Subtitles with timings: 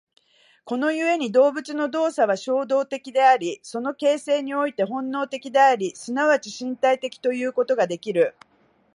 [0.65, 8.33] この故に動物の動作は衝動的であり、その形成において本能的であり、即ち身体的ということができる。